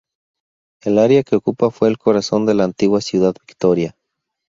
[0.81, 3.95] El área que ocupa fue el corazón de la antigua ciudad Victoria.